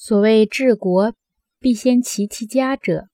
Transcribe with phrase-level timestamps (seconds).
[0.00, 1.12] 所谓治国，
[1.58, 3.08] 必先齐其家者。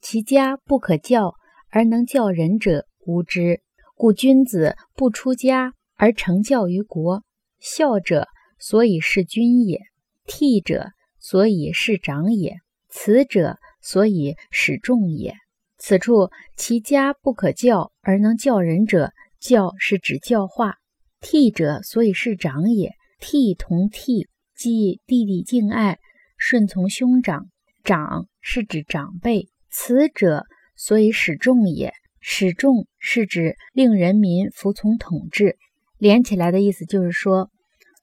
[0.00, 1.34] 其家不可教
[1.68, 3.60] 而能教人者，无之。
[3.96, 7.24] 故君子不出家而成教于国。
[7.58, 9.78] 孝者，所以事君也；
[10.24, 12.52] 悌者，所以事长也；
[12.88, 15.34] 慈者，所以使众也。
[15.76, 20.76] 此处其家不可教而能教人者，教是指教化。
[21.20, 22.92] 悌者，所以事长也。
[23.20, 25.98] 悌同悌，即弟弟敬爱，
[26.44, 27.46] 顺从兄长。
[27.84, 29.48] 长是指长辈。
[29.70, 31.92] 慈者，所以使众也。
[32.18, 35.56] 使众是指令人民服从统治。
[35.98, 37.48] 连起来的意思就是说，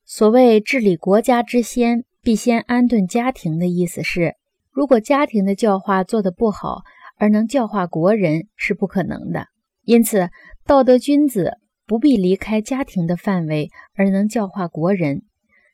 [0.05, 4.35] 所谓治理国家之先，必先安顿家庭的意思是，
[4.71, 6.83] 如果家庭的教化做得不好，
[7.17, 9.47] 而能教化国人是不可能的。
[9.83, 10.29] 因此，
[10.65, 11.57] 道德君子。
[11.85, 15.23] 不必离开家庭的范围而能教化国人，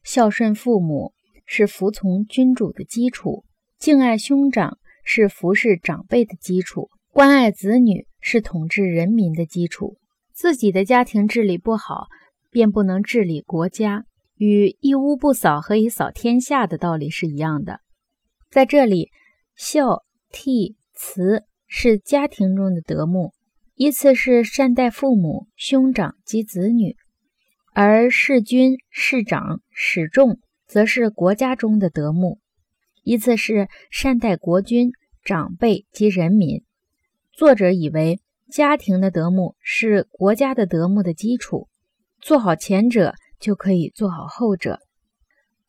[0.02, 1.12] 孝顺父母
[1.46, 3.46] 是服从君主的基础，
[3.78, 9.98] 敬爱兄长是服侍长辈的基础，关爱子女是统治人民的基础。
[10.34, 12.08] 自己的家庭治理不好，
[12.52, 17.80] 便不能治理国家，与一屋不扫何以扫天下的道理是一样的。
[18.50, 19.12] 在这里，
[19.56, 23.34] 孝、悌、慈是家庭中的德目。
[23.76, 26.96] 依次是善待父母、兄长及子女，
[27.74, 32.40] 而事君、事长、使众则是国家中的德目。
[33.04, 34.92] 依次是善待国君、
[35.24, 36.64] 长辈及人民。
[37.32, 41.68] 作者以为家庭的德目是国家的德目的基础，
[42.20, 44.80] 做好前者就可以做好后者。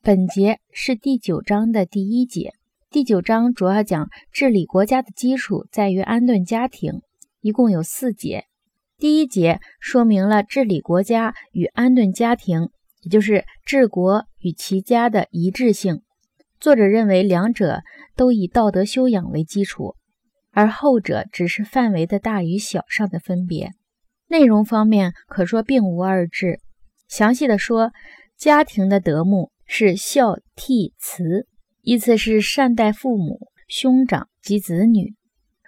[0.03, 2.53] 本节是第九章的第一节。
[2.89, 7.03] 第九章主要讲治理国家的基础在于安顿家庭。
[7.41, 8.47] 一共有四节，
[8.97, 12.71] 第一节说明了治理国家与安顿家庭，
[13.07, 16.03] 也就是治国与齐家的一致性。
[16.59, 17.83] 作者认为两者
[18.17, 19.95] 都以道德修养为基础，
[20.51, 23.71] 而后者只是范围的大与小上的分别。
[24.27, 26.59] 内容方面可说并无二致。
[27.07, 27.93] 详细的说，
[28.37, 31.47] 家庭的德目是孝悌慈，
[31.83, 35.15] 依次是善待父母、兄长及子女。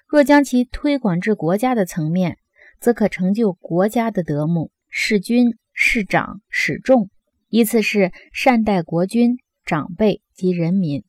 [0.08, 2.38] 若将其推广至国家的层面，
[2.80, 7.08] 则可成就国家的德目：事君、事长、使众，
[7.48, 11.07] 依次是善待国君、长辈及人民。